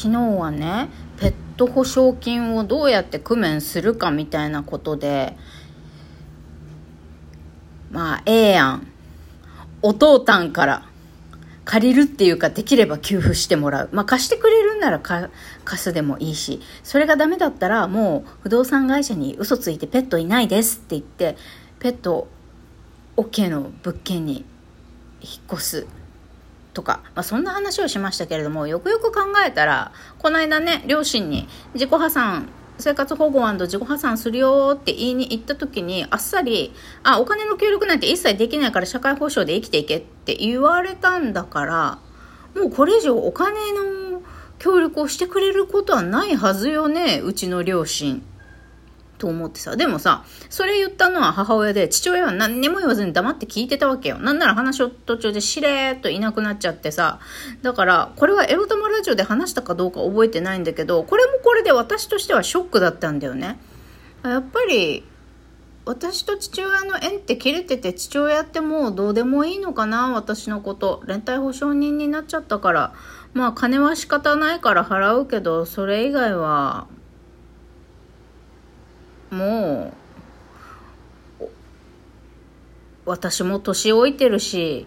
[0.00, 5.36] 昨日はねペット保証金をどうやって工面するかみたいなことで
[7.90, 8.86] まあええやん。
[9.82, 10.86] お父たんから
[11.66, 13.88] 借りるっていうかできれば給付してもらう。
[13.92, 21.36] まあ貸してくれるんなら貸すでもいいし、それがダメだったらもう不動産会社に嘘ついてペットいないですって言って、
[21.78, 22.26] ペット
[23.18, 24.46] OK の物件に
[25.20, 25.86] 引っ越す。
[26.72, 32.48] とか、まあ、そんな話をしましたけれども、よくよく考えたら、この間ね、両親に自己破産
[32.80, 36.72] 生活保護自己破産するよって言いに行った時にあっさり
[37.02, 41.98] あお金の協力なんて一切できないから社会保障で生きていけって言われたんだから
[42.56, 44.22] もうこれ以上お金の
[44.58, 48.22] 協力をしてくれることはないはずよねうちの両親。
[49.20, 49.76] と思ってさ。
[49.76, 54.18] でもさ、それ言ったのは母親で、父親は何にも言わずに黙って聞いてたわけよ。
[54.18, 57.20] なんなら話を途中でしれーっといなくなっちゃってさ。
[57.62, 63.58] だから、これはエロ玉ラジオで話したかどうか覚えてないんだけど、これもこれで私としてはショックだったんだよね。
[64.24, 65.04] やっぱり、
[65.86, 72.92] 私と父親の縁って切れてて父親ってもうどうでもいいのかな私のこと連帯保証人になっちゃったから
[73.32, 76.86] まあ金は仕方ないから払うけどそれ以外は
[79.30, 79.92] も
[81.40, 81.44] う
[83.06, 84.86] 私も年老いてるし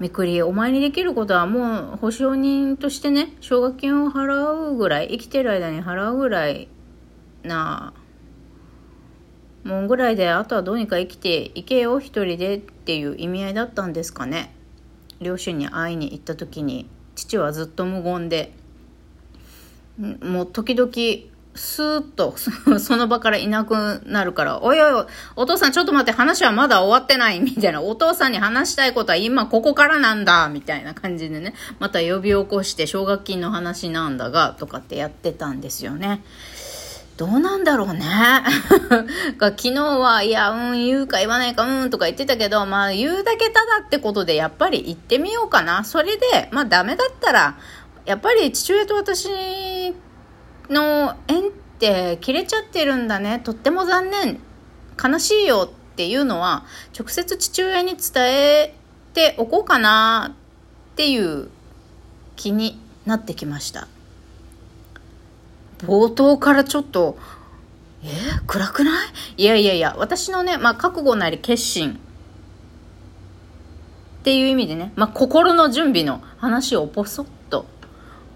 [0.00, 6.68] みくりお前にできることはもう保証人としてね奨学金を払うぐらい生きてる間に払うぐらい
[7.42, 7.94] な
[9.62, 14.54] もんぐらいであとはどうにか生きていけよ一人でっていう意味合いだったんですかね。
[15.20, 18.52] 両親に会いに行った時に父はずっと無言で
[19.98, 20.90] もう時々
[21.54, 22.34] スーッと
[22.78, 27.80] その場からいなくなるから、おいおいお、お父さんちょっと待って、話はまだ終わってない、みたいな。
[27.80, 31.54] お父さんに話したいことは今ここからなんだ、みたいな感じでね。
[31.78, 36.24] また呼び起こして奨学金の話なんだが、とかってやってたんですよね。
[37.16, 38.04] どうなんだろうね。
[39.38, 45.84] 昨日は、いや、うん、言うか言わないか、うん、とか言ってたけど、まあ、言うだけただってことで、やっぱり言ってみようかな。
[45.84, 47.56] それで、まあ、ダメだったら、
[48.04, 49.28] やっぱり父親と私
[50.70, 53.40] の縁って切れちゃってるんだね。
[53.40, 54.40] とっても残念。
[55.02, 56.64] 悲しいよっていうのは、
[56.98, 58.74] 直接父親に伝え
[59.12, 60.34] ておこうかな
[60.92, 61.48] っていう
[62.36, 63.88] 気になってきました。
[65.78, 67.18] 冒頭からちょっと、
[68.02, 68.06] え？
[68.06, 69.04] ー、暗くな
[69.36, 69.42] い？
[69.42, 71.98] いやいやいや、私のね、まあ、覚悟なり決心
[74.20, 77.66] っていう意味でね、まあ、心の準備の話をポソッと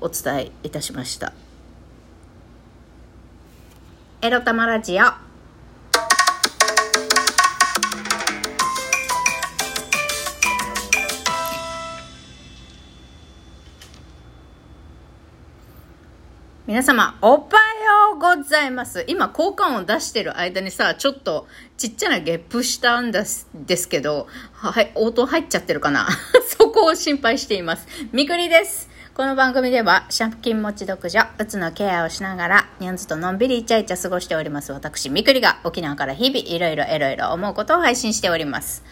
[0.00, 1.32] お伝えいたしました。
[4.20, 5.04] エロ玉ラジオ
[16.66, 19.04] 皆様、おはようございます。
[19.06, 21.46] 今、効果音出してる間にさ、ちょっと
[21.76, 26.08] ちっちゃなゲップしたんですですけど、はい、応答入っちゃってるかな？
[26.58, 27.86] そこを心配しています。
[28.10, 28.90] みくりです。
[29.18, 38.84] この番組では、借金持ち独女、うつのケアをしながら、ニャンズとのんびりイチャイチャ過ごしております私、みくりが沖縄から日々いろいろいろいろ思うことを配信しております。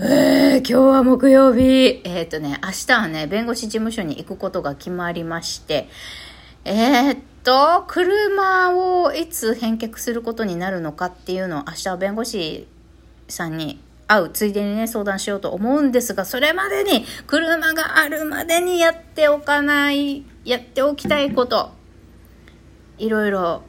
[0.00, 2.00] えー、今日は木曜日。
[2.02, 5.88] えっ、とね、明日はね、弁護士事務所に行くことが決まりまして、
[6.64, 12.66] えー、っと、車をいつ返却することになるのかっていうのを明日は弁護士
[13.28, 21.72] さんに会うついでにね、相談しようと思うんですが、それまでに、車があるまでにやっておかない、やっておきたいこと、
[22.98, 23.62] いろいろ、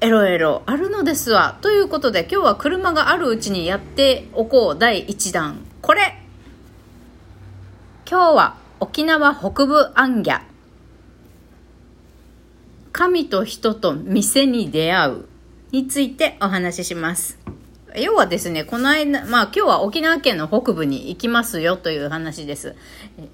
[0.00, 1.58] エロエロあるのですわ。
[1.60, 5.66] ということで、今日は車があるうちにやっておこう第1弾。
[5.82, 6.22] これ
[8.08, 10.42] 今日は沖縄北部アンギャ。
[12.92, 15.24] 神と人と店に出会う
[15.72, 17.57] についてお話しします。
[17.96, 22.74] 要はですね、この間、まあ今日は沖縄県の北部に行きますよという話です。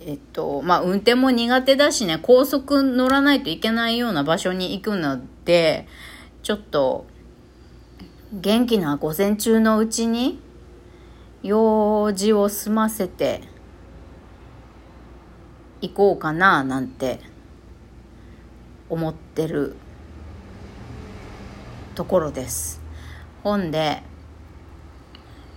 [0.01, 5.89] えっと、まあ運転も苦手だしね、高速乗らないといけないような場所に行くので、
[6.43, 7.07] ちょっと、
[8.33, 10.41] 元気な午前中のうちに、
[11.43, 13.43] 用事を済ませて、
[15.81, 17.19] 行こうかな、なんて、
[18.89, 19.75] 思ってる
[21.97, 22.81] ところです。
[23.43, 24.03] 本で、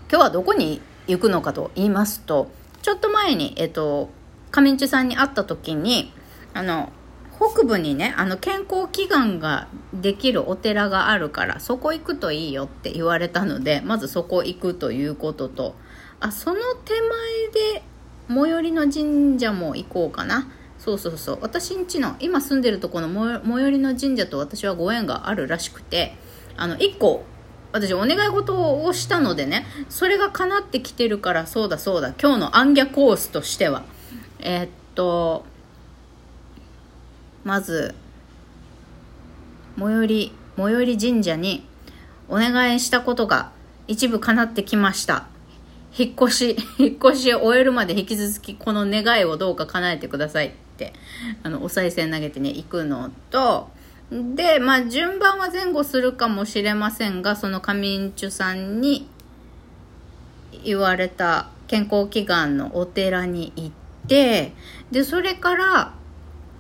[0.09, 2.49] 今日はどこに行くのかと言いますと、
[2.81, 4.09] ちょっと前に、えっと、
[4.51, 6.13] 上地さんに会った時に、
[6.53, 6.93] あの、
[7.35, 15.75] 北部にね、あの、健康祈願ができるお寺があるから、そこ行くといいよって言われたので、まずそこ行くということと、
[16.21, 17.83] あ、その手前で、
[18.29, 20.49] 最寄りの神社も行こうかな。
[20.77, 26.15] そうそうそう私んちの今住んでるとこの最寄りの神社と私はご縁があるらしくて
[26.55, 27.25] あの1個
[27.77, 33.83] 私お願い事をしたのでねそれが叶ってきてるからそうだそうだ今日の暗ャコースとしては。
[34.39, 35.45] えー、っと
[37.43, 37.95] まず
[39.79, 41.65] 最寄り最寄り神社に
[42.29, 43.51] お願いしたことが
[43.87, 45.27] 一部叶ってきました。
[45.97, 50.93] 引っ越し 引っ越しを終えるまで引き続きこの願いをどうか叶えてくださいって
[51.43, 53.69] あのお賽銭投げてね行くのと
[54.11, 59.09] で、まあ、順番は前後するかもしれませんが、そのカミンチュさんに
[60.63, 63.71] 言われた健康祈願のお寺に行っ
[64.07, 64.53] て、
[64.91, 65.93] で、それから、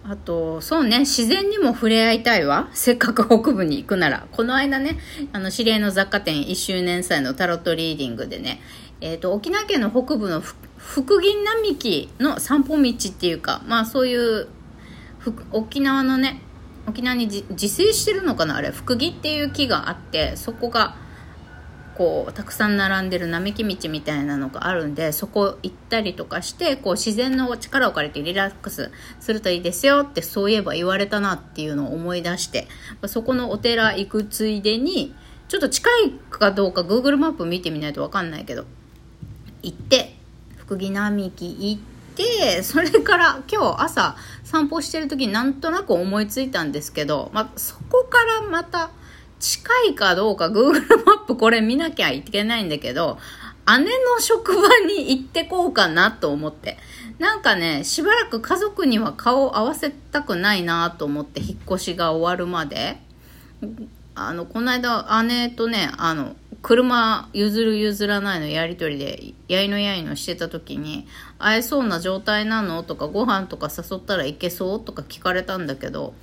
[0.03, 2.69] あと、そうね、自然にも触れ合いたいわ。
[2.73, 4.27] せっかく北部に行くなら。
[4.31, 4.97] この間ね、
[5.33, 8.61] あの、知り合いの雑貨店1周年祭のタロットリーディングでね、
[9.01, 10.41] えっ、ー、と、沖縄県の北部の
[10.77, 14.47] 福銀並木の散歩道っていうか、まあそういう、
[15.51, 16.41] 沖縄のね、
[16.87, 20.95] 沖縄に自生してるのかなあれ福木っていう木があってそこが
[21.97, 32.67] こうたくさん並んでる並木道みたいなのがあるんでそこ行ったりとかしてこう自然の力を借りてリラックスするといいですよってそういえば言われたなっていうのを思い出して
[33.07, 35.13] そこのお寺行くついでに
[35.49, 38.65] ちょっと近いかどうか Google マップ見てみないと分かんないけど
[39.63, 40.15] 行って
[40.55, 48.89] 福木並木行っててそれから今日朝散歩してる時になんとなく思いついたんですけど、まあ、そこからまた
[49.39, 53.19] 近いかどうか Google マップこれ見なきゃいけないんだけど
[53.67, 56.77] 姉の職場に行ってこうかなと思って。
[57.19, 63.01] なんかね、しばらく家族には顔を合わせたくないなと思って引っ越しが終わるまで。
[64.15, 66.35] あの、この間姉とね、あの、
[66.67, 71.07] 車譲る譲らないのやり取りでやいのやいのしてた時に
[71.39, 72.83] 会えそうな状態なの？
[72.83, 74.81] とかご飯とか誘ったらいけそう？
[74.81, 76.13] とか聞かれたんだけど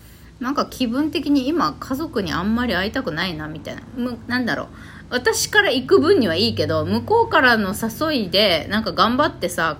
[0.41, 3.83] なんか気分的に今家族にあんまり会いたくないなみたいな。
[4.27, 4.67] なんだろう。
[5.09, 9.79] 私から行く分にはいいけど向こうからの誘いでなんか頑張ってさ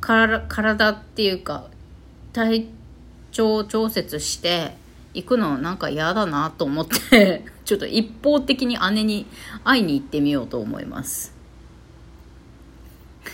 [0.00, 1.66] 体っていうか
[2.32, 2.66] 体
[3.30, 4.74] 調調節して
[5.12, 7.44] 行くのなんか嫌だなと思って。
[7.70, 9.26] ちょっと一方的に姉に
[9.62, 11.32] 会いに行ってみようと思います。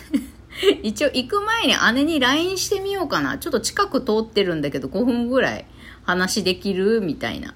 [0.83, 3.39] 一応行く前に姉に LINE してみようかな。
[3.39, 5.65] ちょっと近く通ってるんだけど5分ぐらい
[6.03, 7.55] 話できるみたいな。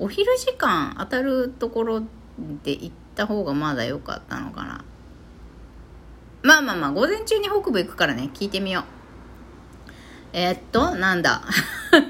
[0.00, 2.00] お昼時間当たるところ
[2.64, 4.84] で行った方がまだ良かったのかな。
[6.42, 8.28] まあまあまあ午前中に北部行くからね。
[8.34, 8.84] 聞いてみよう。
[10.32, 11.44] えー、っと、なんだ。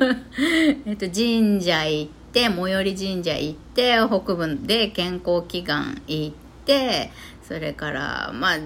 [0.87, 6.35] えっと、神社行って、最寄り神社行って、北部で健康祈願行っ
[6.65, 7.11] て、
[7.43, 8.59] それから、まあ、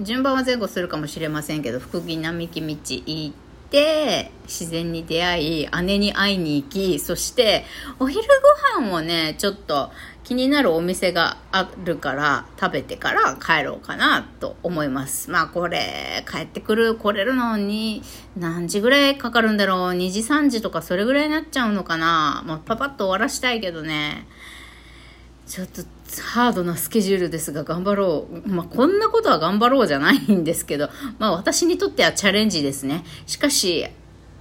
[0.00, 3.49] 順番は前後するかもしれませんけど、福木並木道行って、
[4.44, 7.64] 自然に出会い、姉に会いに行き、そして、
[7.98, 8.22] お昼
[8.74, 9.90] ご飯をね、ちょっと、
[10.22, 15.28] 気になるお店があるから食べてから帰ろうかなと思います。
[15.28, 18.04] まあこれ帰ってくる、来れるのに
[18.36, 22.44] 何時ぐらいかかるんだろう ?2 時3時とかそれぐらいになっちゃうのかな？
[22.46, 24.28] まあパパッと終わらしたいけどね。
[25.48, 25.82] ちょっと
[26.18, 28.48] ハードなスケジュールですが頑張ろう。
[28.48, 33.04] まあこんなことは頑張ろうじゃないんですけど、まあ私にとってはチャレンジですね。
[33.26, 33.86] しかし、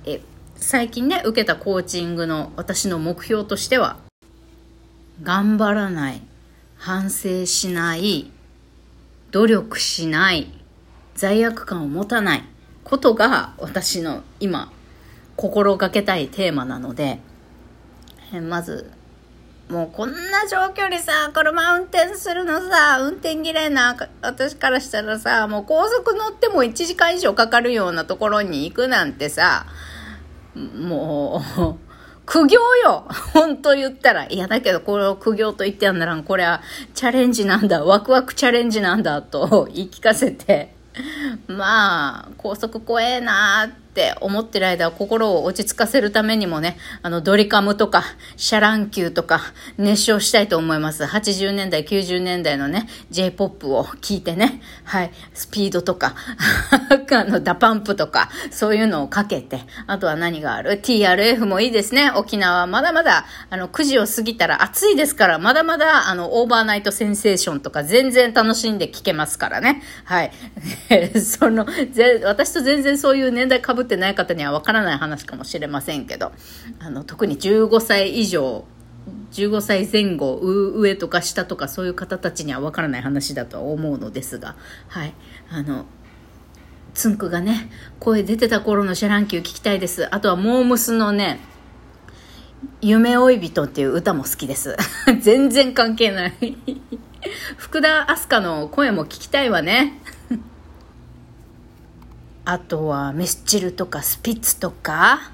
[0.05, 0.21] え
[0.55, 3.97] 最近ね、受けたコーチングの私の目標としては、
[5.23, 6.21] 頑張らない、
[6.77, 8.31] 反省しない、
[9.31, 10.51] 努力しない、
[11.15, 12.43] 罪悪感を持たない
[12.83, 14.71] ことが私の今
[15.35, 17.19] 心がけたいテーマなので、
[18.49, 18.91] まず、
[19.69, 29.67] もうこんな長距離さ、車運転するのさ、運転嫌いな私からしたらさ、もう高速乗っても1時間以上かかるようなところに行くなんてさ、
[30.55, 31.89] もう、
[32.25, 34.25] 苦行よ本当言ったら。
[34.25, 36.23] いや、だけどこれを苦行と言ってやんならん。
[36.23, 36.61] これは
[36.95, 37.83] チャレンジなんだ。
[37.83, 40.73] ワクワクチャレンジなんだと言い聞かせて。
[41.47, 43.88] まあ、高速怖えなーって。
[43.99, 48.03] って思ってる間心を落ち着かせるためにもね、あのドリカムとか
[48.37, 49.41] シャ乱Q とか
[49.77, 51.03] 熱唱したいと思います。
[51.03, 56.15] 80年代、90年代のね、J-POP を聴いてね、はい、スピードとか、
[57.11, 62.09] あの DA PUMP とか、そういうのをかけて、あとは何がある ?TRF もいいですね。
[62.15, 69.81] 沖縄まだまだ、あの9時を過ぎたら暑いですから、まだまだあのオーバーナイトセンセーションとか全然楽しんで聴けますからね。
[70.05, 70.31] はい。
[71.19, 76.31] その、ぜ私と全然そういう年代被っててない方にはわからない話かもしれませんけど、
[76.79, 78.63] あの、特に15歳以上、
[79.33, 84.55] 15歳前後、上とか下とかそういう方たちにはわからない話だとは思うのですが、
[84.87, 85.13] はい。
[85.49, 85.85] あの、
[86.93, 87.69] つんくがね、
[87.99, 90.13] 声出てた頃のシャ乱Q 聞きたいです。
[90.13, 90.97] あとはモー娘。
[90.97, 91.39] のね、
[92.81, 94.75] 夢追い人っていう歌も好きです。
[95.21, 96.33] 全然関係ない
[97.57, 100.01] 福田明日香の声も聞きたいわね。
[102.45, 105.31] あとはメスチルとかスピッツとか、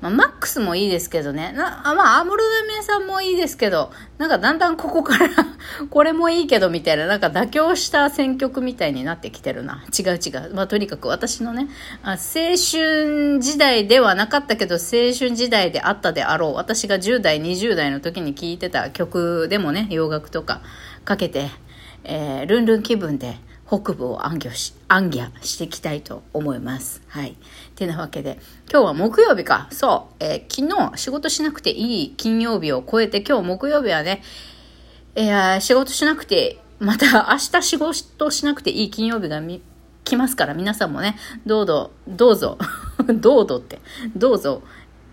[0.00, 1.52] まあ、マックスもいいですけどね。
[1.52, 5.28] なあまあ、アムロダメさんもいいですけど、なんかだんだんここから
[5.90, 9.84] これもいいけどみたいな、なんか妥協した選曲みたいになってきてるな。
[9.96, 10.54] 違う違う。
[10.54, 11.68] まあ、とにかく私のね、
[12.02, 12.16] あ青
[12.56, 16.54] 春時代ではなかったけど、青春時代であったであろう。
[16.54, 20.62] 私が10代、20代の時に聴いてた曲でもね、洋楽とか
[21.04, 21.50] かけて、
[22.04, 23.36] えー、ルンルン気分で、
[23.70, 27.02] 北部を暗挙し、暗記していきたいと思います。
[27.06, 27.36] はい。
[27.76, 29.68] てなわけで、今日は木曜日か。
[29.70, 30.14] そう。
[30.18, 34.24] えー、昨日仕事しなくていい金曜日を超えて、今日木曜日はね、
[35.14, 39.40] えー、仕事しなくて、また明日仕事しなくていい金曜日が
[40.02, 42.58] 来ますから、皆さんもね、どうぞ、どうぞ、
[43.06, 43.78] どうぞって、
[44.16, 44.64] どうぞ、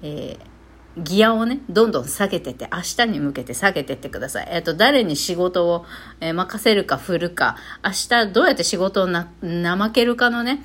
[0.02, 0.57] えー
[0.98, 4.48] ギアをね、どんどん下げてて、明日に向けて下げてってください。
[4.52, 5.86] えっ、と、誰に仕事を、
[6.20, 10.64] えー、任せるか振るか、明日どうやって仕事をな、怠けるかのね、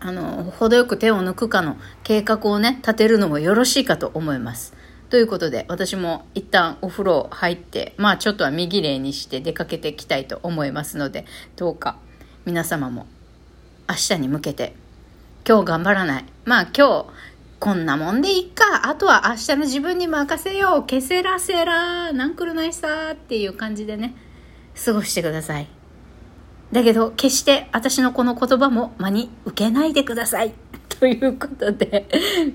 [0.00, 4.74] あの、程よく手を抜くかの計画をね、立てるのもよろしいかと思います。
[5.10, 11.24] ということで、私も一旦お風呂入って、まあちょっとは右礼にして出かけていきたいと思いますので、
[11.56, 11.96] どうか
[12.44, 13.06] 皆様も
[13.88, 14.74] 明日に向けて、
[15.46, 16.24] 今日頑張らない。
[16.44, 17.06] まあ今日、
[17.64, 18.90] こんなもんでいっか。
[18.90, 20.86] あとは明日の自分に任せよう。
[20.86, 24.14] ケセラセラ、なんくるないさっていう感じでね、
[24.84, 25.66] 過ごしてください。
[26.72, 30.52] だけど、決して私のこの言葉も真に受けないでください。
[31.00, 32.06] ということで、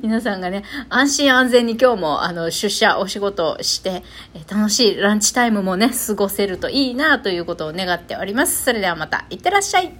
[0.03, 4.03] 皆さんがね、安心安全に今日もあの出社、お仕事して、
[4.47, 8.63] 楽しいランチタイムもね、過ごせるといいなということを願っております。
[8.63, 9.91] それではまた、いってらっしゃい。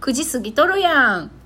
[0.00, 1.41] 9時過ぎとるやん。